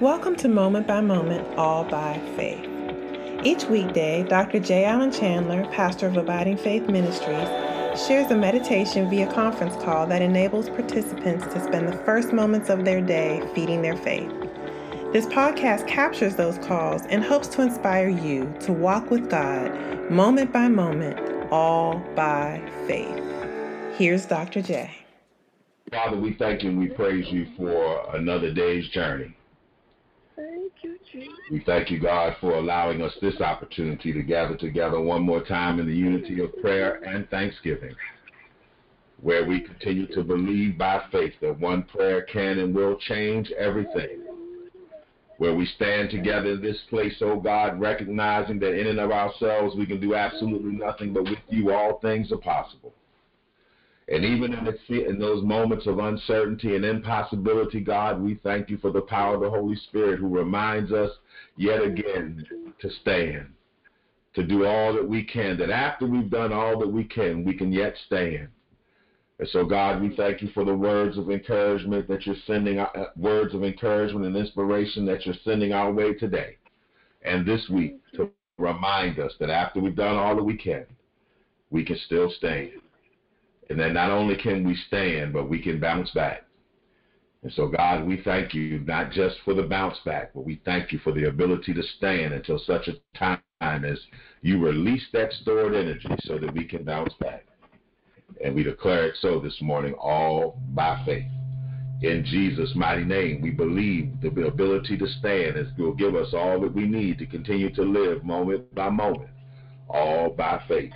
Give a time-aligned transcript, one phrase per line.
[0.00, 2.68] Welcome to Moment by Moment, All by Faith.
[3.44, 4.60] Each weekday, Dr.
[4.60, 4.84] J.
[4.84, 7.48] Allen Chandler, pastor of Abiding Faith Ministries,
[8.00, 12.84] shares a meditation via conference call that enables participants to spend the first moments of
[12.84, 14.30] their day feeding their faith.
[15.12, 19.70] This podcast captures those calls and hopes to inspire you to walk with God
[20.10, 21.18] moment by moment,
[21.50, 23.22] all by faith.
[23.98, 24.62] Here's Dr.
[24.62, 25.01] J.
[25.92, 29.36] Father, we thank you and we praise you for another day's journey.
[30.34, 31.34] Thank you, Jesus.
[31.50, 35.78] We thank you, God, for allowing us this opportunity to gather together one more time
[35.78, 37.94] in the unity of prayer and thanksgiving,
[39.20, 44.22] where we continue to believe by faith that one prayer can and will change everything.
[45.36, 49.76] Where we stand together in this place, oh God, recognizing that in and of ourselves
[49.76, 52.94] we can do absolutely nothing, but with you all things are possible.
[54.08, 58.76] And even in, the, in those moments of uncertainty and impossibility, God, we thank you
[58.78, 61.10] for the power of the Holy Spirit who reminds us
[61.56, 62.44] yet again
[62.80, 63.46] to stand,
[64.34, 67.54] to do all that we can, that after we've done all that we can, we
[67.56, 68.48] can yet stand.
[69.38, 72.88] And so, God, we thank you for the words of encouragement that you're sending, uh,
[73.16, 76.58] words of encouragement and inspiration that you're sending our way today
[77.24, 80.86] and this week to remind us that after we've done all that we can,
[81.70, 82.70] we can still stand.
[83.70, 86.44] And then not only can we stand, but we can bounce back.
[87.42, 90.92] And so, God, we thank you not just for the bounce back, but we thank
[90.92, 93.98] you for the ability to stand until such a time as
[94.42, 97.46] you release that stored energy so that we can bounce back.
[98.44, 101.26] And we declare it so this morning, all by faith.
[102.02, 106.60] In Jesus' mighty name, we believe the ability to stand is will give us all
[106.60, 109.30] that we need to continue to live moment by moment,
[109.88, 110.92] all by faith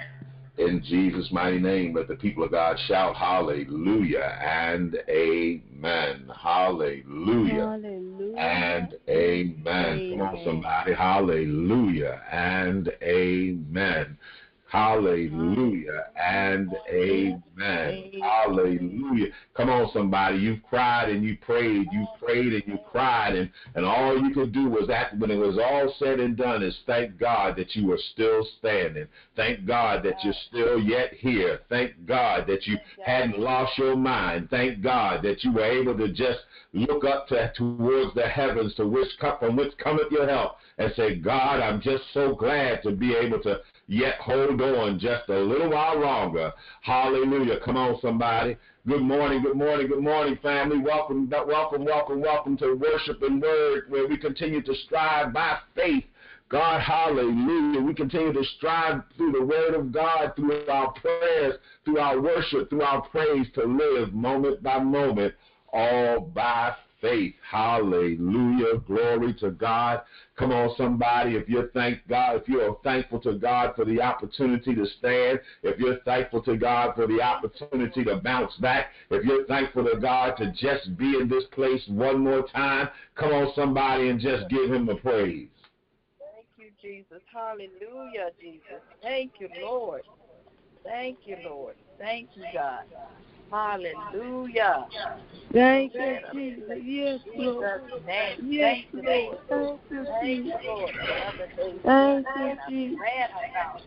[0.58, 6.30] in Jesus' mighty name, let the people of God shout hallelujah and amen.
[6.34, 8.36] Hallelujah, Hallelujah.
[8.36, 10.10] and amen.
[10.10, 10.94] Come on, somebody.
[10.94, 14.16] Hallelujah and amen.
[14.76, 18.12] Hallelujah and amen.
[18.20, 19.28] Hallelujah.
[19.56, 20.36] Come on, somebody.
[20.36, 21.86] You've cried and you prayed.
[21.90, 23.36] You prayed and you cried.
[23.36, 26.62] And, and all you could do was, after, when it was all said and done,
[26.62, 29.06] is thank God that you were still standing.
[29.34, 31.60] Thank God that you're still yet here.
[31.70, 34.50] Thank God that you hadn't lost your mind.
[34.50, 36.40] Thank God that you were able to just
[36.74, 39.08] look up to, towards the heavens to which
[39.40, 43.40] from which cometh your help and say, God, I'm just so glad to be able
[43.44, 46.52] to yet hold on just a little while longer.
[46.82, 47.60] Hallelujah.
[47.64, 48.56] Come on, somebody.
[48.86, 50.78] Good morning, good morning, good morning, family.
[50.78, 56.04] Welcome, welcome, welcome, welcome to Worship and Word, where we continue to strive by faith.
[56.48, 57.80] God, hallelujah.
[57.80, 61.54] We continue to strive through the Word of God, through our prayers,
[61.84, 65.34] through our worship, through our praise to live moment by moment,
[65.72, 67.34] all by faith.
[67.48, 68.78] Hallelujah.
[68.86, 70.02] Glory to God.
[70.36, 71.36] Come on, somebody.
[71.36, 75.78] If you're thank God, if you're thankful to God for the opportunity to stand, if
[75.78, 80.36] you're thankful to God for the opportunity to bounce back, if you're thankful to God
[80.38, 84.70] to just be in this place one more time, come on, somebody, and just give
[84.70, 85.48] Him a praise.
[86.18, 87.22] Thank you, Jesus.
[87.32, 88.82] Hallelujah, Jesus.
[89.02, 90.02] Thank you, Lord.
[90.84, 91.74] Thank you, Lord.
[91.98, 92.84] Thank you, God.
[93.50, 94.86] Hallelujah.
[95.52, 96.64] Thank you, Jesus.
[96.82, 97.80] Yes, Lord.
[98.42, 99.38] Yes, Lord.
[99.50, 99.80] Lord.
[99.90, 100.52] Thank you, Jesus.
[100.62, 100.90] you, Lord.
[100.90, 101.74] Another day.
[101.84, 102.98] Thank you, Jesus.
[102.98, 103.86] glad about it.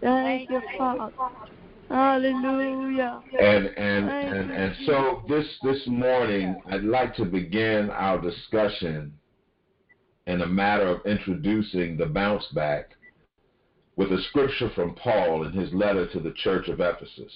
[0.00, 1.12] Thank you, Father.
[1.88, 3.22] Hallelujah.
[3.40, 9.14] And and and, and so this this morning I'd like to begin our discussion
[10.26, 12.90] in a matter of introducing the bounce back
[13.96, 17.32] with a scripture from Paul in his letter to the church of Ephesus.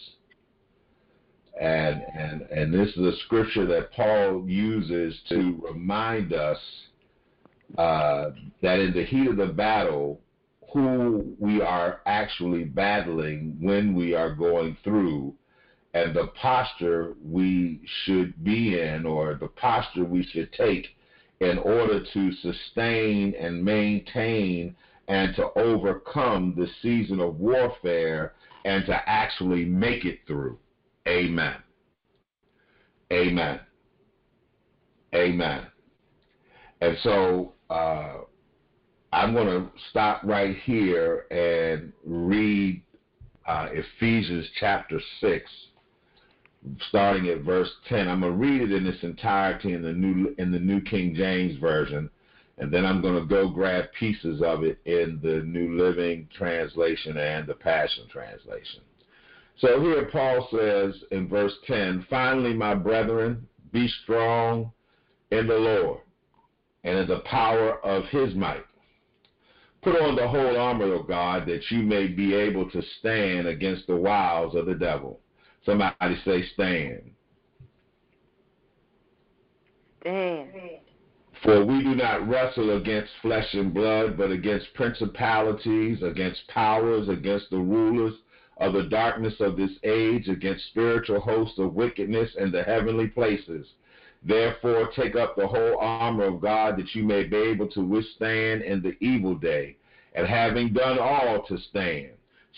[1.60, 6.58] And and and this is a scripture that Paul uses to remind us
[7.76, 8.30] uh,
[8.62, 10.20] that in the heat of the battle,
[10.72, 15.34] who we are actually battling when we are going through
[15.94, 20.86] and the posture we should be in or the posture we should take
[21.40, 24.75] in order to sustain and maintain
[25.08, 28.32] and to overcome the season of warfare
[28.64, 30.56] and to actually make it through.
[31.08, 31.56] Amen.
[33.12, 33.60] Amen.
[35.14, 35.66] Amen.
[36.81, 38.19] And so uh,
[39.12, 42.82] I'm going to stop right here and read
[43.46, 45.50] uh, Ephesians chapter 6,
[46.88, 48.08] starting at verse 10.
[48.08, 51.14] I'm going to read it in its entirety in the new in the New King
[51.14, 52.08] James version,
[52.58, 57.16] and then I'm going to go grab pieces of it in the New Living Translation
[57.16, 58.81] and the Passion Translation.
[59.62, 64.73] So here Paul says in verse 10, finally, my brethren, be strong
[65.31, 66.00] in the Lord
[66.82, 68.64] and in the power of his might.
[69.82, 73.87] Put on the whole armor of God that you may be able to stand against
[73.87, 75.20] the wiles of the devil.
[75.64, 77.12] Somebody say, stand.
[80.00, 80.49] Stand.
[81.44, 87.49] For we do not wrestle against flesh and blood, but against principalities, against powers, against
[87.50, 88.14] the rulers
[88.58, 93.66] of the darkness of this age, against spiritual hosts of wickedness in the heavenly places.
[94.25, 98.62] Therefore, take up the whole armor of God that you may be able to withstand
[98.62, 99.76] in the evil day,
[100.14, 102.10] and having done all to stand.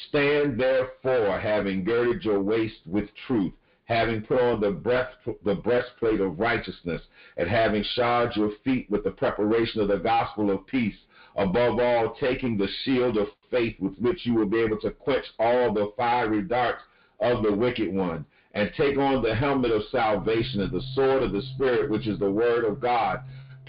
[0.08, 3.52] Stand therefore, having girded your waist with truth,
[3.84, 7.00] having put on the, breast, the breastplate of righteousness,
[7.36, 10.96] and having shod your feet with the preparation of the gospel of peace.
[11.36, 15.24] Above all, taking the shield of faith with which you will be able to quench
[15.38, 16.82] all the fiery darts
[17.20, 21.32] of the wicked one and take on the helmet of salvation and the sword of
[21.32, 23.20] the Spirit, which is the word of God,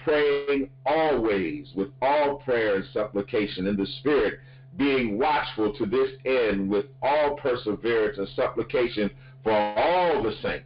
[0.04, 4.40] praying always with all prayer and supplication in the Spirit,
[4.78, 9.10] being watchful to this end with all perseverance and supplication
[9.44, 10.66] for all the saints.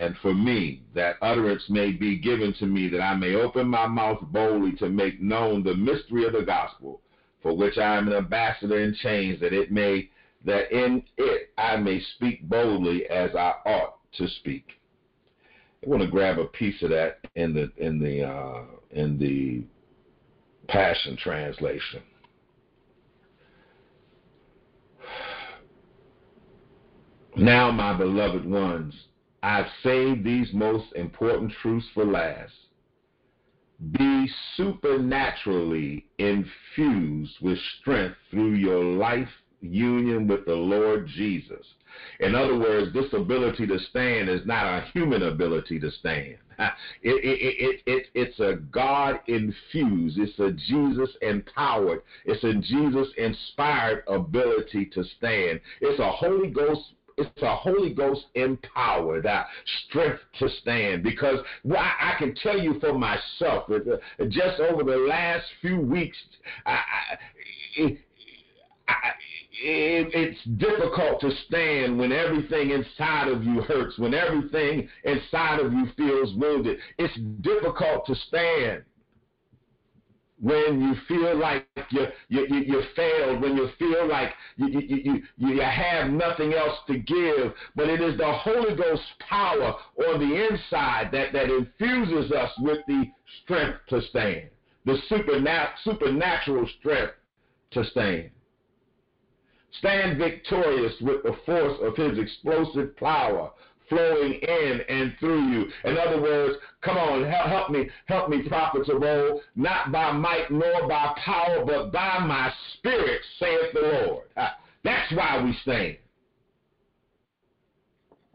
[0.00, 3.86] And for me, that utterance may be given to me, that I may open my
[3.86, 7.02] mouth boldly to make known the mystery of the gospel,
[7.42, 10.10] for which I am an ambassador in chains, that it may
[10.44, 14.66] that in it I may speak boldly as I ought to speak.
[15.84, 19.64] I want to grab a piece of that in the in the uh, in the
[20.68, 22.02] Passion Translation.
[27.36, 28.92] Now, my beloved ones,
[29.44, 32.52] I've saved these most important truths for last.
[33.92, 39.28] Be supernaturally infused with strength through your life
[39.60, 41.64] union with the Lord Jesus.
[42.20, 46.36] In other words, this ability to stand is not a human ability to stand.
[47.02, 54.02] It, it, it, it's a God infused, it's a Jesus empowered, it's a Jesus inspired
[54.08, 55.60] ability to stand.
[55.80, 59.44] It's a Holy Ghost it's a Holy Ghost empowered uh,
[59.86, 61.38] strength to stand because
[61.70, 66.16] I, I, can tell you for myself, uh, just over the last few weeks,
[66.64, 66.78] I,
[67.78, 67.98] I,
[68.88, 68.94] I,
[69.60, 75.72] it, it's difficult to stand when everything inside of you hurts, when everything inside of
[75.72, 76.78] you feels wounded.
[76.98, 78.84] It's difficult to stand
[80.40, 84.96] when you feel like you you, you, you failed, when you feel like you, you,
[85.04, 87.52] you, you have nothing else to give.
[87.74, 89.74] But it is the Holy Ghost power
[90.06, 93.04] on the inside that, that infuses us with the
[93.42, 94.48] strength to stand,
[94.84, 97.14] the supernat- supernatural strength
[97.72, 98.30] to stand.
[99.80, 103.50] Stand victorious with the force of his explosive power
[103.88, 105.66] flowing in and through you.
[105.84, 110.50] In other words, come on, help, help me, help me, Prophet Terrell, not by might
[110.50, 114.24] nor by power, but by my spirit, saith the Lord.
[114.84, 115.96] That's why we stand.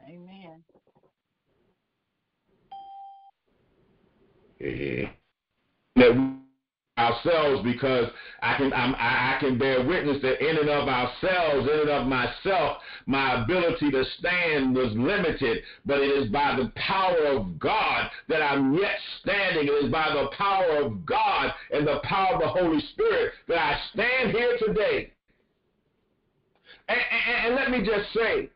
[0.07, 0.63] Amen.
[4.59, 5.09] Yeah
[6.97, 8.07] ourselves because
[8.41, 12.07] I can I'm, i can bear witness that in and of ourselves, in and of
[12.07, 18.11] myself, my ability to stand was limited, but it is by the power of God
[18.29, 19.67] that I'm yet standing.
[19.67, 23.57] It is by the power of God and the power of the Holy Spirit that
[23.57, 25.11] I stand here today.
[26.87, 28.49] and, and, and let me just say,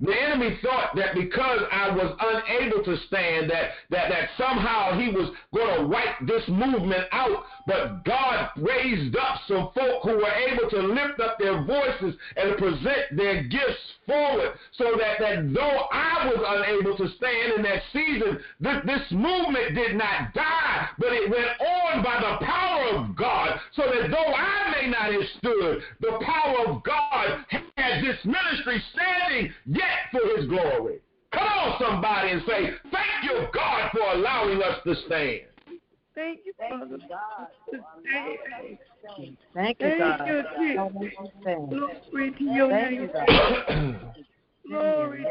[0.00, 5.08] the enemy thought that because I was unable to stand, that, that, that somehow he
[5.08, 7.44] was going to wipe this movement out.
[7.66, 12.58] But God raised up some folk who were able to lift up their voices and
[12.58, 17.82] present their gifts forward so that, that though I was unable to stand in that
[17.92, 23.16] season, this, this movement did not die, but it went on by the power of
[23.16, 27.44] God so that though I may not have stood, the power of God
[27.76, 31.00] had this ministry standing yet for his glory.
[31.32, 35.53] Come on, somebody, and say, Thank you, God, for allowing us to stand.
[36.14, 36.98] Thank you, Father.
[37.08, 37.48] God.
[39.54, 40.18] Thank you, God.
[40.56, 41.90] Thank you, Jesus.
[42.12, 43.10] Glory to your name.
[44.68, 45.26] Glory.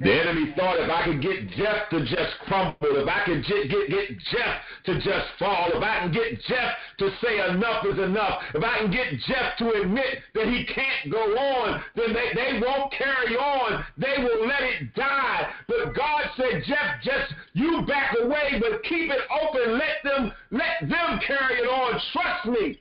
[0.00, 3.70] The enemy thought if I could get Jeff to just crumble, if I could get,
[3.70, 7.98] get, get Jeff to just fall, if I can get Jeff to say enough is
[7.98, 12.32] enough, if I can get Jeff to admit that he can't go on, then they,
[12.34, 13.84] they won't carry on.
[13.96, 15.48] They will let it die.
[15.68, 19.78] But God said, Jeff, just you back away, but keep it open.
[19.78, 22.00] Let them let them carry it on.
[22.12, 22.80] Trust me.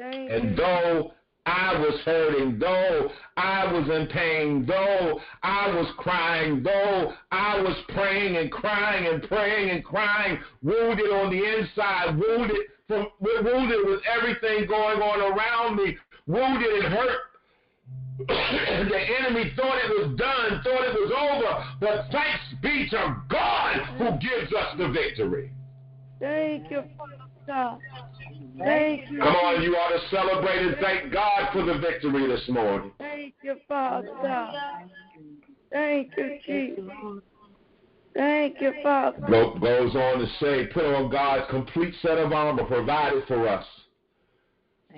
[0.00, 1.12] And though
[1.46, 7.76] I was hurting, though I was in pain, though I was crying, though I was
[7.88, 14.00] praying and crying and praying and crying, wounded on the inside, wounded from wounded with
[14.16, 17.18] everything going on around me, wounded and hurt.
[18.28, 23.76] the enemy thought it was done, thought it was over, but thanks be to God
[23.96, 25.50] who gives us the victory.
[26.20, 26.82] Thank you,
[27.46, 27.78] God.
[28.58, 29.18] Thank you.
[29.18, 32.92] Come on, you ought to celebrate and thank God for the victory this morning.
[32.98, 34.08] Thank you, Father.
[35.72, 36.84] Thank you, Jesus.
[38.14, 39.18] Thank you, Father.
[39.28, 43.64] Go, goes on to say, put on God's complete set of armor provided for us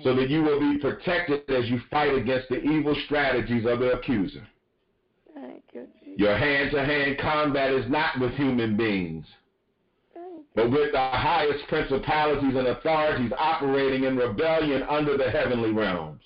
[0.03, 3.91] so that you will be protected as you fight against the evil strategies of the
[3.93, 4.47] accuser.
[5.35, 6.19] Thank you, Jesus.
[6.19, 9.25] Your hand to hand combat is not with human beings
[10.55, 16.21] but with the highest principalities and authorities operating in rebellion under the heavenly realms.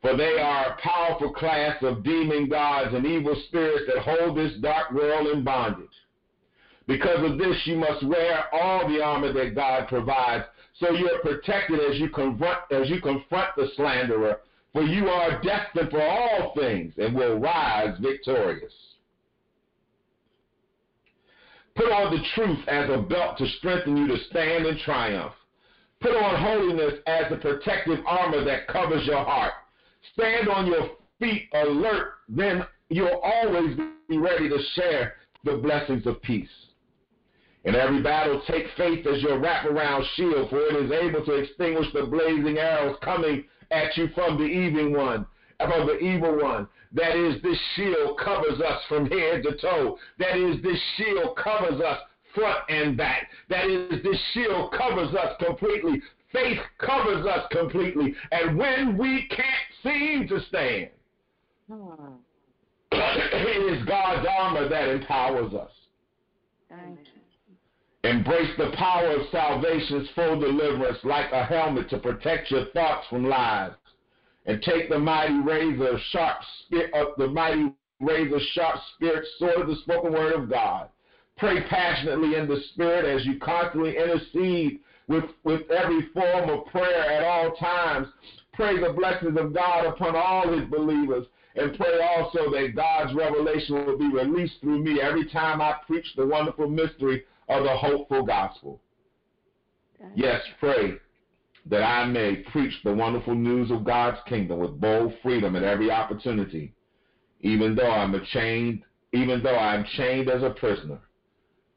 [0.00, 4.54] For they are a powerful class of demon gods and evil spirits that hold this
[4.60, 5.86] dark world in bondage.
[6.86, 10.44] Because of this, you must wear all the armor that God provides,
[10.78, 14.38] so you are protected as you confront as you confront the slanderer.
[14.72, 18.72] For you are destined for all things and will rise victorious.
[21.78, 25.32] Put on the truth as a belt to strengthen you to stand in triumph.
[26.00, 29.52] Put on holiness as the protective armor that covers your heart.
[30.12, 33.76] Stand on your feet alert, then you'll always
[34.08, 36.50] be ready to share the blessings of peace.
[37.64, 41.86] In every battle, take faith as your wraparound shield, for it is able to extinguish
[41.92, 45.26] the blazing arrows coming at you from the evil one,
[45.60, 46.66] from the evil one.
[46.92, 49.98] That is, this shield covers us from head to toe.
[50.18, 51.98] That is, this shield covers us
[52.34, 53.28] front and back.
[53.48, 56.00] That is, this shield covers us completely.
[56.32, 58.14] Faith covers us completely.
[58.32, 59.48] And when we can't
[59.82, 60.90] seem to stand,
[61.70, 62.12] hmm.
[62.92, 65.70] it is God's armor that empowers us.
[66.68, 68.08] Thank you.
[68.08, 73.24] Embrace the power of salvation's full deliverance like a helmet to protect your thoughts from
[73.24, 73.72] lies
[74.48, 79.68] and take the mighty razor, sharp spirit, uh, the mighty razor, sharp spirit, sword of
[79.68, 80.88] the spoken word of God.
[81.36, 87.10] Pray passionately in the spirit as you constantly intercede with, with every form of prayer
[87.10, 88.08] at all times.
[88.54, 91.26] Pray the blessings of God upon all his believers.
[91.54, 96.06] And pray also that God's revelation will be released through me every time I preach
[96.16, 98.80] the wonderful mystery of the hopeful gospel.
[100.14, 100.98] Yes, pray
[101.68, 105.90] that I may preach the wonderful news of God's kingdom with bold freedom at every
[105.90, 106.72] opportunity,
[107.40, 108.82] even though I'm chained,
[109.12, 110.98] even though I'm chained as a prisoner.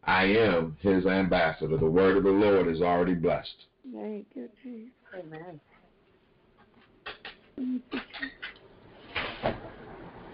[0.04, 1.78] I am his ambassador.
[1.78, 3.66] The word of the Lord is already blessed.
[3.94, 4.92] Thank you, Jesus.
[5.14, 5.60] Amen.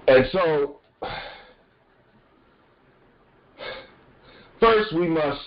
[0.07, 0.79] And so,
[4.59, 5.41] first we must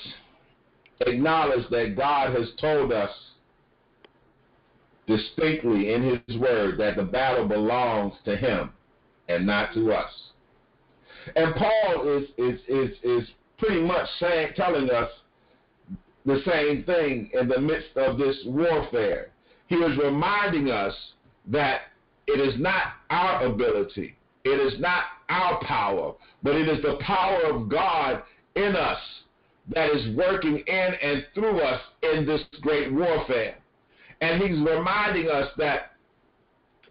[1.07, 3.11] acknowledge that God has told us
[5.07, 8.71] distinctly in his word that the battle belongs to him
[9.29, 10.11] and not to us.
[11.37, 13.29] And Paul is is is is
[13.59, 15.11] pretty much saying telling us
[16.27, 19.31] the same thing in the midst of this warfare.
[19.69, 20.95] He is reminding us
[21.47, 21.83] that
[22.27, 27.43] it is not our ability, it is not our power, but it is the power
[27.45, 28.23] of God
[28.57, 28.99] in us
[29.75, 33.57] that is working in and through us in this great warfare.
[34.21, 35.93] And he's reminding us that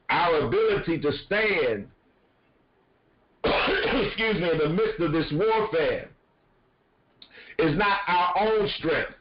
[0.10, 1.88] our ability to stand,
[3.44, 6.10] excuse me, in the midst of this warfare
[7.60, 9.14] is not our own strength,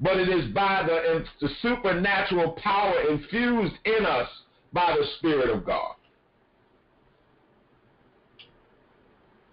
[0.00, 4.28] but it is by the, the supernatural power infused in us
[4.72, 5.94] by the Spirit of God.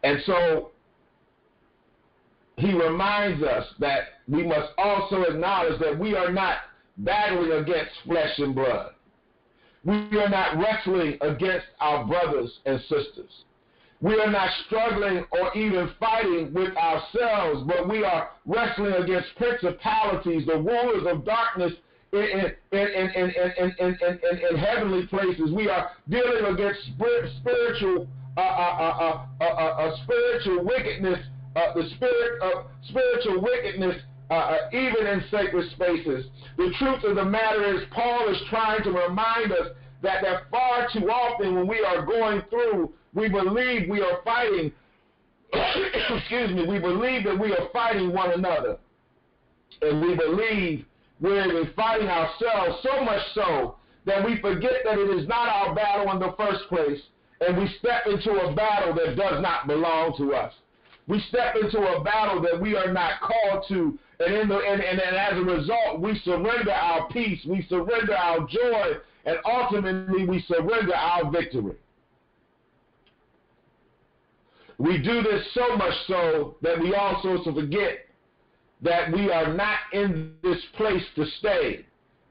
[0.03, 0.71] And so
[2.57, 6.57] he reminds us that we must also acknowledge that we are not
[6.97, 8.93] battling against flesh and blood.
[9.83, 13.31] We are not wrestling against our brothers and sisters.
[14.01, 20.45] We are not struggling or even fighting with ourselves, but we are wrestling against principalities,
[20.45, 21.73] the rulers of darkness
[22.13, 25.51] in, in, in, in, heavenly places.
[25.51, 26.79] We are dealing against
[27.39, 31.19] spiritual, uh, uh, uh, spiritual wickedness,
[31.55, 36.25] the spirit of spiritual wickedness uh, uh, even in sacred spaces.
[36.57, 39.69] The truth of the matter is, Paul is trying to remind us
[40.01, 44.71] that, that far too often when we are going through, we believe we are fighting,
[45.53, 48.77] excuse me, we believe that we are fighting one another.
[49.81, 50.85] And we believe
[51.19, 56.11] we're fighting ourselves so much so that we forget that it is not our battle
[56.11, 56.99] in the first place,
[57.41, 60.53] and we step into a battle that does not belong to us.
[61.07, 64.81] We step into a battle that we are not called to, and, in the, and,
[64.81, 68.93] and, and as a result, we surrender our peace, we surrender our joy,
[69.25, 71.75] and ultimately we surrender our victory.
[74.79, 78.05] We do this so much so that we also forget
[78.81, 81.85] that we are not in this place to stay,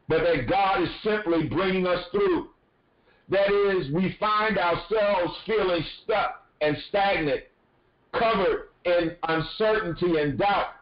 [0.09, 2.49] but that God is simply bringing us through.
[3.29, 7.43] That is, we find ourselves feeling stuck and stagnant,
[8.13, 10.76] covered in uncertainty and doubt,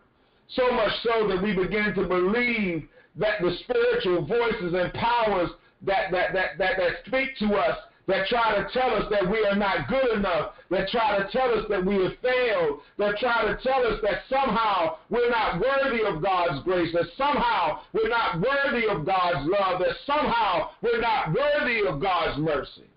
[0.49, 5.51] so much so that we begin to believe that the spiritual voices and powers
[5.83, 9.45] that, that, that, that, that speak to us that try to tell us that we
[9.47, 13.45] are not good enough, that try to tell us that we have failed, that try
[13.47, 18.41] to tell us that somehow we're not worthy of God's grace, that somehow we're not
[18.41, 22.91] worthy of God's love, that somehow we're not worthy of God's mercy.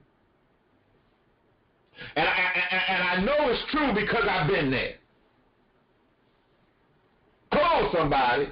[2.16, 2.52] And I,
[2.90, 4.96] and I know it's true because I've been there.
[7.52, 8.50] Call somebody.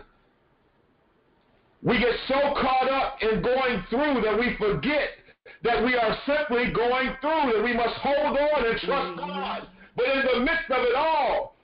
[1.82, 5.10] We get so caught up in going through that we forget
[5.64, 9.28] that we are simply going through, that we must hold on and trust mm-hmm.
[9.28, 9.68] God.
[9.96, 11.56] But in the midst of it all,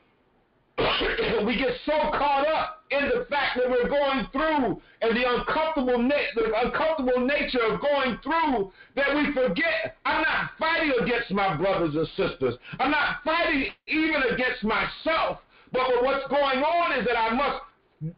[1.46, 5.98] we get so caught up in the fact that we're going through and the uncomfortable,
[5.98, 11.56] na- the uncomfortable nature of going through that we forget I'm not fighting against my
[11.56, 12.56] brothers and sisters.
[12.80, 15.40] I'm not fighting even against myself.
[15.72, 18.16] But what's going on is that I must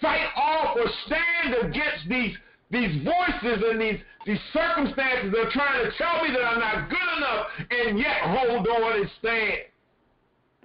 [0.00, 2.36] fight off or stand against these
[2.70, 6.90] these voices and these, these circumstances that are trying to tell me that I'm not
[6.90, 9.58] good enough and yet hold on and stand.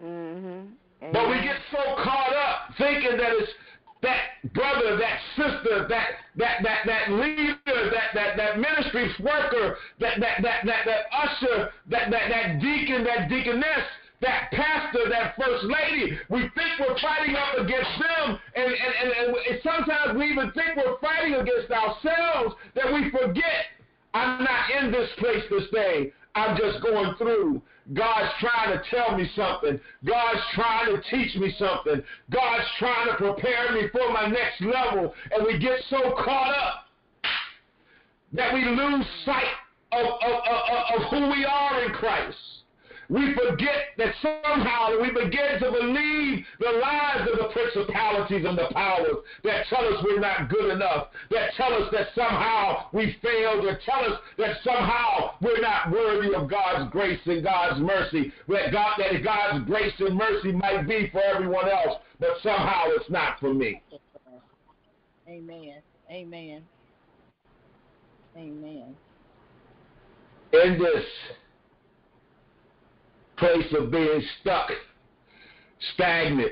[0.04, 1.12] Mm-hmm.
[1.14, 3.52] But we get so caught up thinking that it's
[4.02, 6.08] that brother, that sister, that
[6.38, 11.70] that that that leader, that that that ministry worker, that that that that that usher,
[11.90, 13.86] that that that deacon, that deaconess
[14.22, 16.18] that pastor, that first lady.
[16.30, 20.76] We think we're fighting up against them, and, and, and, and sometimes we even think
[20.76, 23.80] we're fighting against ourselves that we forget
[24.14, 26.12] I'm not in this place to stay.
[26.36, 27.62] I'm just going through.
[27.94, 29.80] God's trying to tell me something.
[30.06, 32.04] God's trying to teach me something.
[32.30, 35.14] God's trying to prepare me for my next level.
[35.32, 36.86] And we get so caught up
[38.34, 39.44] that we lose sight
[39.92, 42.38] of, of, of, of who we are in Christ
[43.10, 48.68] we forget that somehow we begin to believe the lies of the principalities and the
[48.72, 53.66] powers that tell us we're not good enough, that tell us that somehow we failed,
[53.66, 58.72] that tell us that somehow we're not worthy of God's grace and God's mercy, that,
[58.72, 63.40] God, that God's grace and mercy might be for everyone else, but somehow it's not
[63.40, 63.82] for me.
[65.28, 65.82] Amen.
[66.12, 66.62] Amen.
[68.38, 68.96] Amen.
[70.54, 71.06] In this
[73.40, 74.70] place of being stuck,
[75.94, 76.52] stagnant,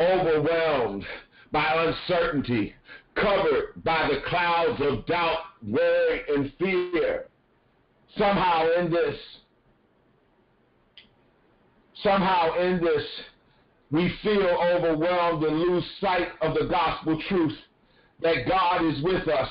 [0.00, 1.04] overwhelmed
[1.52, 2.74] by uncertainty,
[3.14, 7.26] covered by the clouds of doubt, worry, and fear.
[8.16, 9.16] Somehow in this,
[12.02, 13.04] somehow in this,
[13.90, 17.56] we feel overwhelmed and lose sight of the gospel truth
[18.22, 19.50] that God is with us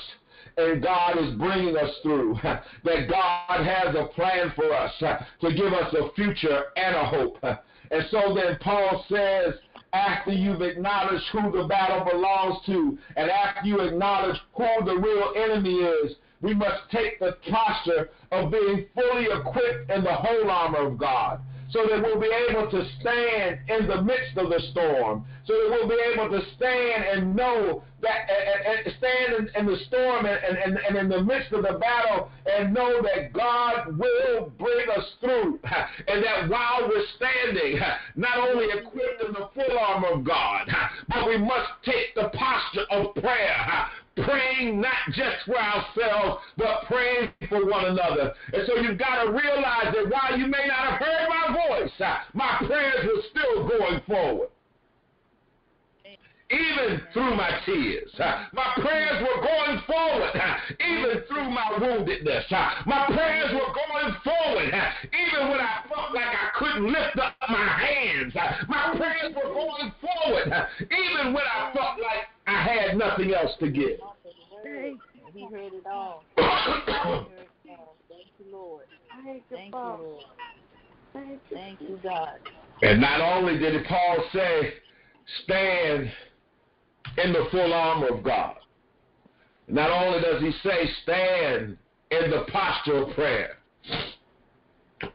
[0.59, 4.91] and God is bringing us through, that God has a plan for us
[5.41, 7.37] to give us a future and a hope.
[7.91, 9.55] And so then Paul says,
[9.93, 15.33] after you've acknowledged who the battle belongs to, and after you acknowledge who the real
[15.35, 20.85] enemy is, we must take the posture of being fully equipped in the whole armor
[20.85, 25.25] of God so that we'll be able to stand in the midst of the storm,
[25.45, 29.65] so that we'll be able to stand and know that, and, and stand in, in,
[29.65, 33.97] the storm and, and, and in the midst of the battle and know that God
[33.97, 35.59] will bring us through.
[36.07, 37.79] And that while we're standing,
[38.15, 40.67] not only equipped in the full armor of God,
[41.09, 43.89] but we must take the posture of prayer
[44.25, 48.33] praying not just for ourselves, but praying for one another.
[48.53, 51.91] And so you've got to realize that while you may not have heard my voice,
[51.99, 54.49] uh, my prayers were still going forward
[56.51, 58.09] even through my tears.
[58.19, 62.49] Uh, my prayers were going forward, uh, even through my woundedness.
[62.85, 64.73] My prayers were going forward,
[65.13, 68.33] even when I felt like I couldn't lift up my hands.
[68.67, 70.51] My prayers were going forward,
[70.81, 73.99] even when I felt like I had nothing else to give.
[75.33, 76.23] He heard it all.
[76.35, 76.87] Thank
[78.39, 78.51] you,
[79.29, 79.41] Lord.
[79.49, 81.39] Thank you, Lord.
[81.51, 82.39] Thank you, God.
[82.81, 84.73] And not only did Paul say,
[85.43, 86.11] stand
[87.23, 88.55] in the full armor of God.
[89.67, 91.77] Not only does he say stand
[92.11, 93.57] in the posture of prayer,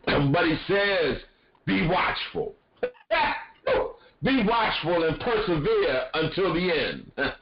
[0.06, 1.18] but he says
[1.66, 2.54] be watchful.
[4.22, 7.12] be watchful and persevere until the end.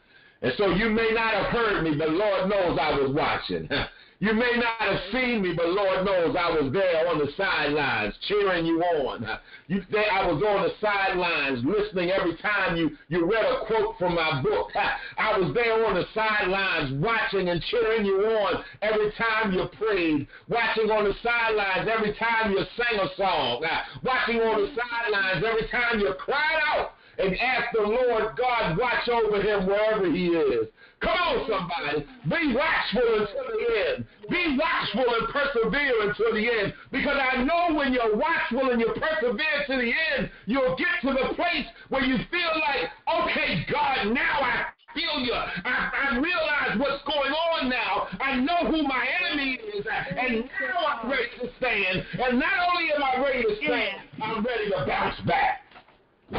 [0.45, 3.69] And so you may not have heard me, but Lord knows I was watching.
[4.23, 8.15] You may not have seen me, but Lord knows I was there on the sidelines
[8.29, 9.27] cheering you on.
[9.67, 14.15] You, I was on the sidelines listening every time you, you read a quote from
[14.15, 14.71] my book.
[15.19, 20.29] I was there on the sidelines watching and cheering you on every time you prayed,
[20.47, 23.67] watching on the sidelines every time you sang a song,
[24.05, 29.09] watching on the sidelines every time you cried out and ask the Lord God watch
[29.09, 30.69] over him wherever he is.
[31.01, 32.07] Come on, somebody.
[32.31, 34.07] Be watchful until the end.
[34.31, 36.75] Be watchful and persevere until the end.
[36.93, 41.13] Because I know when you're watchful and you persevere to the end, you'll get to
[41.13, 45.33] the place where you feel like, okay, God, now I feel you.
[45.35, 48.07] I, I realize what's going on now.
[48.21, 49.85] I know who my enemy is.
[49.85, 52.07] And now I'm ready to stand.
[52.23, 55.62] And not only am I ready to stand, I'm ready to bounce back.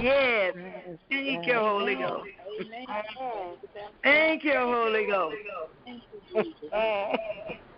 [0.02, 0.54] Yes.
[1.10, 2.30] Thank you, Holy Ghost.
[4.04, 5.36] Thank you, Holy Ghost.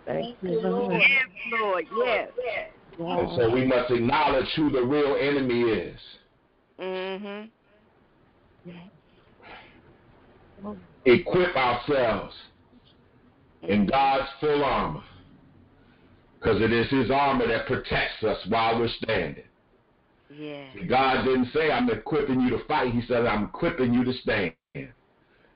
[0.06, 0.92] Thank you, Lord.
[0.94, 1.86] Yes, Lord.
[2.04, 2.30] Yes.
[2.98, 6.00] And so we must acknowledge who the real enemy is.
[6.78, 7.50] Mhm.
[11.04, 12.34] Equip ourselves
[13.62, 15.02] in God's full armor.
[16.38, 19.44] Because it is his armor that protects us while we're standing.
[20.30, 20.64] Yeah.
[20.88, 22.92] God didn't say, I'm equipping you to fight.
[22.92, 24.52] He said, I'm equipping you to stand.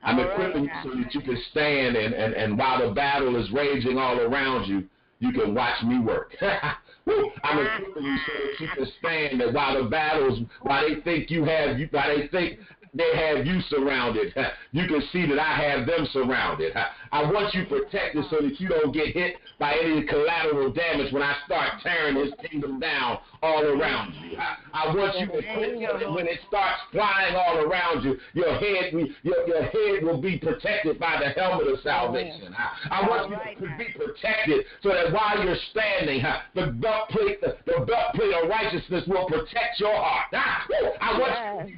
[0.03, 0.31] I'm All right.
[0.31, 3.97] equipping you so that you can stand, and, and, and while the battle is raging
[3.97, 4.83] all around you,
[5.19, 6.35] you can watch me work.
[6.41, 11.29] I'm equipping you so that you can stand, that while the battles, while they think
[11.29, 12.59] you have, you, while they think
[12.93, 14.33] they have you surrounded,
[14.71, 16.73] you can see that I have them surrounded.
[17.11, 21.21] I want you protected so that you don't get hit by any collateral damage when
[21.21, 24.37] I start tearing his kingdom down all around you.
[24.37, 29.47] I, I want you that when it starts flying all around you, your head, your,
[29.47, 32.55] your head will be protected by the helmet of salvation.
[32.57, 36.23] I, I want you to be protected so that while you're standing,
[36.55, 40.27] the belt plate, the, the belt plate of righteousness will protect your heart.
[40.33, 41.70] I want you.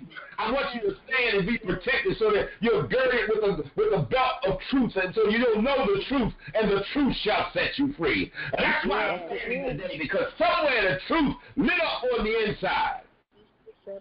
[0.44, 3.94] I want you to stand and be protected so that you're girded with a with
[3.94, 7.78] a belt of truth, and so you'll know the truth, and the truth shall set
[7.78, 8.32] you free.
[8.58, 13.02] And that's why I'm standing today, because somewhere the truth lit up on the inside.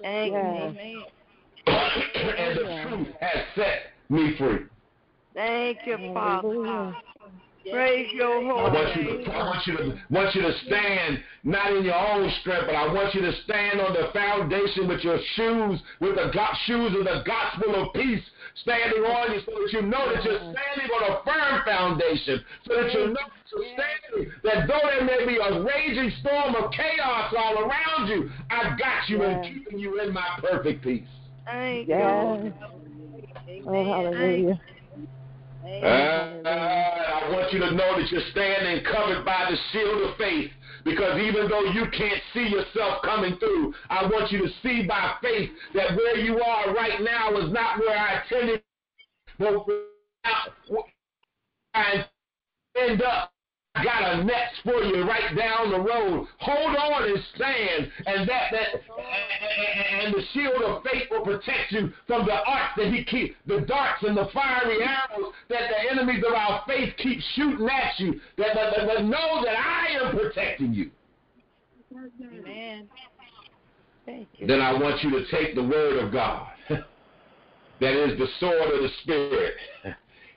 [0.02, 1.02] Thank you.
[1.66, 4.66] and the truth has set me free.
[5.34, 6.96] Thank you, Father.
[7.70, 11.72] Praise your I want you to I want you to want you to stand not
[11.72, 15.18] in your own strength, but I want you to stand on the foundation with your
[15.34, 18.22] shoes, with the go- shoes of the gospel of peace
[18.62, 22.74] standing on you so that you know that you're standing on a firm foundation, so
[22.74, 26.70] that you know that you're standing, that though there may be a raging storm of
[26.72, 31.06] chaos all around you, I've got you and keeping you in my perfect peace.
[31.46, 31.94] Thank you.
[31.94, 32.52] Yes.
[33.66, 34.60] Oh, hallelujah.
[35.64, 40.50] I want you to know that you're standing covered by the shield of faith.
[40.84, 45.14] Because even though you can't see yourself coming through, I want you to see by
[45.22, 48.62] faith that where you are right now is not where I intended.
[49.38, 49.64] But
[51.74, 52.06] I
[52.76, 53.31] end up.
[53.74, 56.26] I got a next for you right down the road.
[56.40, 58.68] Hold on and stand, and that that
[60.02, 63.60] and the shield of faith will protect you from the arts that he keep, the
[63.62, 68.20] darts and the fiery arrows that the enemies of our faith keep shooting at you.
[68.36, 70.90] That, that, that, that know that I am protecting you.
[71.94, 72.88] Amen.
[74.04, 74.46] Thank you.
[74.46, 78.82] Then I want you to take the word of God, that is the sword of
[78.82, 79.54] the spirit.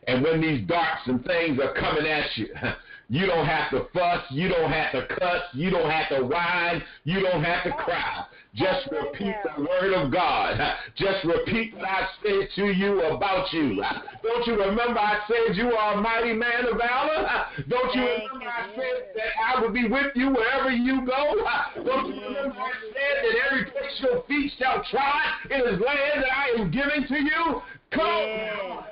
[0.08, 2.50] And when these darts and things are coming at you,
[3.10, 6.84] you don't have to fuss, you don't have to cuss, you don't have to whine,
[7.04, 8.26] you don't have to cry.
[8.56, 10.58] Just repeat the word of God.
[10.96, 13.84] Just repeat what I said to you about you.
[14.24, 17.46] Don't you remember I said you are a mighty man of valor?
[17.68, 21.36] Don't you remember I said that I will be with you wherever you go?
[21.84, 26.24] Don't you remember I said that every place your feet shall trod in is land
[26.24, 27.62] that I am giving to you?
[27.92, 28.86] Come.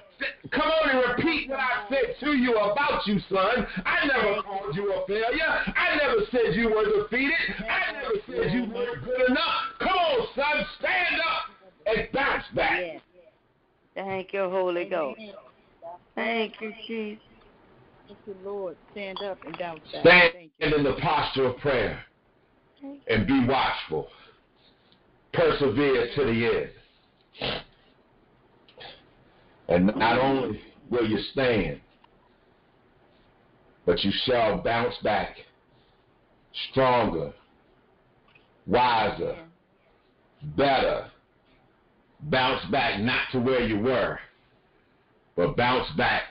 [0.52, 3.66] Come on and repeat what I said to you about you, son.
[3.86, 5.48] I never called you a failure.
[5.48, 7.34] I never said you were defeated.
[7.60, 9.54] I never said you weren't good enough.
[9.80, 12.80] Come on, son, stand up and bounce back.
[12.80, 13.02] Yes.
[13.96, 15.20] Thank you, Holy Ghost.
[16.16, 17.24] Thank you, Jesus.
[18.08, 18.78] Thank you, Lord.
[18.92, 20.32] Stand up and bounce back.
[20.32, 22.04] Stand in the posture of prayer
[23.08, 24.08] and be watchful.
[25.34, 26.70] Persevere to the
[27.42, 27.62] end.
[29.68, 31.80] And not only will you stand,
[33.86, 35.36] but you shall bounce back
[36.72, 37.34] stronger,
[38.68, 39.36] wiser,
[40.56, 41.10] better.
[42.22, 44.18] Bounce back not to where you were,
[45.36, 46.24] but bounce back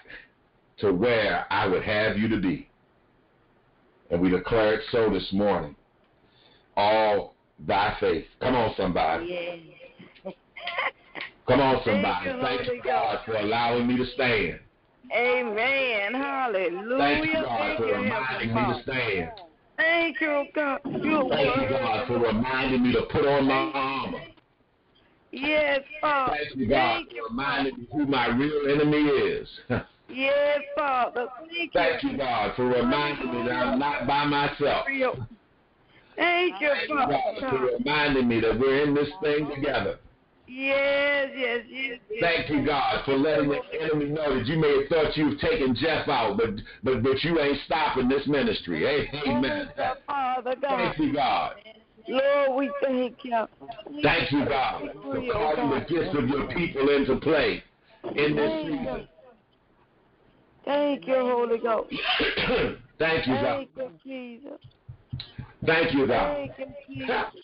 [0.78, 2.68] to where I would have you to be.
[4.10, 5.76] And we declare it so this morning.
[6.76, 8.24] All by faith.
[8.40, 9.76] Come on, somebody.
[11.48, 12.31] Come on, somebody.
[12.40, 14.61] Thank you, God, for allowing me to stand.
[15.14, 16.14] Amen.
[16.14, 16.98] Hallelujah.
[16.98, 19.31] Thank you, God, for reminding me to stand.
[19.76, 20.81] Thank you, God.
[21.02, 24.20] You're Thank you, God, for reminding me to put on my armor.
[25.33, 26.37] Yes, Father.
[26.37, 29.48] Thank you, God, for reminding me who my real enemy is.
[30.09, 31.28] Yes, Father.
[31.48, 34.87] Thank, Thank you, God, for reminding me that I'm not by myself.
[34.92, 35.14] you.
[36.16, 37.12] Thank you, Father.
[37.14, 40.00] Thank you, God, for reminding me that we're in this thing together.
[40.54, 41.98] Yes, yes, yes.
[42.10, 42.20] yes.
[42.20, 45.74] Thank you, God, for letting the enemy know that you may have thought you've taken
[45.74, 46.50] Jeff out, but
[46.82, 48.86] but but you ain't stopping this ministry.
[49.26, 49.70] Amen.
[49.76, 50.68] Thank Father God.
[50.68, 51.54] Thank you, God.
[52.06, 53.46] Lord, we thank you.
[54.02, 57.62] Thank you, God, for calling the gifts of your people into play
[58.14, 59.08] in this season.
[60.66, 61.94] Thank you, Holy Ghost.
[62.98, 63.42] Thank you, God.
[63.42, 64.58] Thank you, Jesus.
[65.64, 66.36] Thank you, God.
[66.36, 67.42] Thank you, Jesus.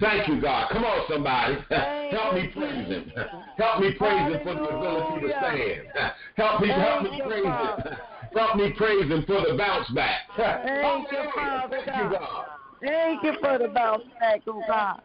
[0.00, 0.70] Thank you, God.
[0.70, 1.56] Come on, somebody.
[2.10, 3.12] Help me praise Him.
[3.56, 6.12] Help me praise Him for the ability to stand.
[6.36, 7.96] Help me, help me praise Him.
[8.36, 10.22] Help me praise Him for the bounce back.
[10.36, 12.12] Thank you, Father Thank you, God.
[12.12, 12.46] God.
[12.82, 15.00] Thank you for the bounce back, oh God.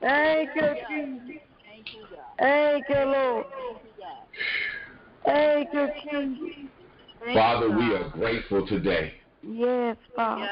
[0.00, 1.42] Thank you, Jesus.
[2.38, 3.46] Thank you, Lord.
[5.24, 6.70] Thank you, Jesus.
[7.34, 9.14] Father, we are grateful today.
[9.42, 10.48] Yes, Father.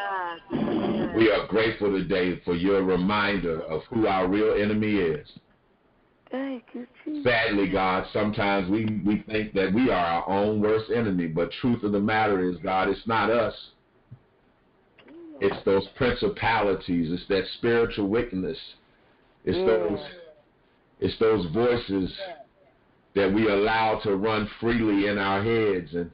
[1.17, 5.29] We are grateful today for your reminder of who our real enemy is.
[6.31, 7.25] Thank you, Jesus.
[7.25, 11.83] Sadly, God, sometimes we, we think that we are our own worst enemy, but truth
[11.83, 13.55] of the matter is, God, it's not us.
[15.41, 18.59] It's those principalities, it's that spiritual wickedness.
[19.45, 19.99] It's those
[21.01, 22.13] it's those voices
[23.15, 26.11] that we allow to run freely in our heads and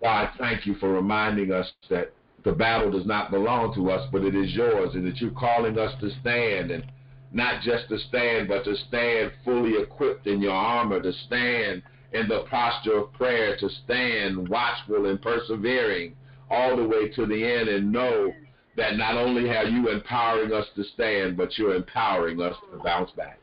[0.00, 2.12] God, thank you for reminding us that
[2.44, 5.78] the battle does not belong to us, but it is yours, and that you're calling
[5.78, 6.84] us to stand, and
[7.32, 12.28] not just to stand, but to stand fully equipped in your armor, to stand in
[12.28, 16.14] the posture of prayer, to stand watchful and persevering
[16.50, 18.32] all the way to the end, and know
[18.76, 23.10] that not only are you empowering us to stand, but you're empowering us to bounce
[23.12, 23.38] back.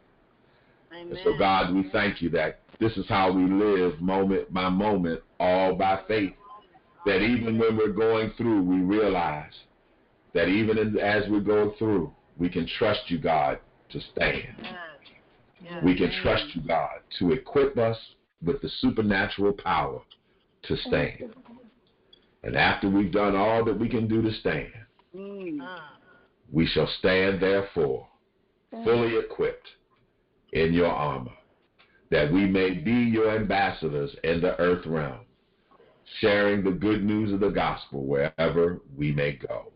[0.91, 5.21] And so, God, we thank you that this is how we live moment by moment,
[5.39, 6.33] all by faith.
[7.05, 9.53] That even when we're going through, we realize
[10.33, 14.67] that even as we go through, we can trust you, God, to stand.
[15.83, 17.97] We can trust you, God, to equip us
[18.43, 20.01] with the supernatural power
[20.63, 21.33] to stand.
[22.43, 24.71] And after we've done all that we can do to stand,
[25.15, 25.57] mm.
[25.61, 25.97] ah.
[26.51, 28.07] we shall stand, therefore,
[28.71, 29.67] fully equipped
[30.53, 31.31] in your armor,
[32.11, 35.19] that we may be your ambassadors in the earth realm,
[36.19, 39.71] sharing the good news of the gospel wherever we may go.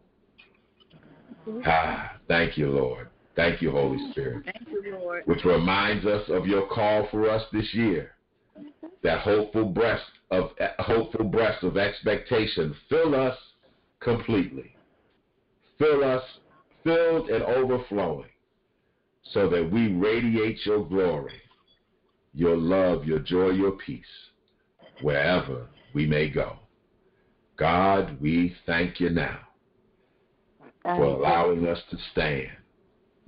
[1.66, 3.10] Ah, thank you, Lord.
[3.36, 4.46] Thank you, Holy Spirit.
[4.46, 5.24] Thank you, Lord.
[5.26, 8.12] Which reminds us of your call for us this year.
[9.02, 12.76] That hopeful breast of hopeful breast of expectation.
[12.90, 13.38] Fill us
[14.00, 14.76] completely.
[15.78, 16.24] Fill us
[16.84, 18.30] filled and overflowing
[19.32, 21.42] so that we radiate your glory,
[22.34, 24.06] your love, your joy, your peace,
[25.02, 26.58] wherever we may go.
[27.58, 29.40] God, we thank you now
[30.84, 32.50] for allowing us to stand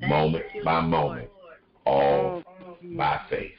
[0.01, 1.29] moment by moment,
[1.85, 2.41] all
[2.97, 3.51] by faith.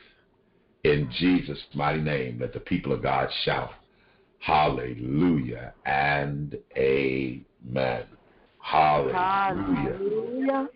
[0.84, 3.70] In Jesus' mighty name, let the people of God shout,
[4.38, 8.04] Hallelujah and Amen.
[8.58, 9.14] Hallelujah.
[9.14, 10.68] Hallelujah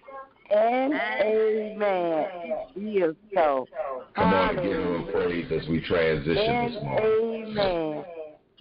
[0.51, 2.27] and amen.
[2.75, 3.67] He is so.
[4.15, 7.55] Come on and give him praise as we transition And this morning.
[7.57, 8.05] amen.